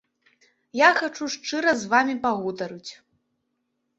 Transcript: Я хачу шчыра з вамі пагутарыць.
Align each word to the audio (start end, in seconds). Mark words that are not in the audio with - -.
Я 0.79 0.89
хачу 0.99 1.27
шчыра 1.33 1.75
з 1.81 1.91
вамі 1.91 2.15
пагутарыць. 2.23 2.91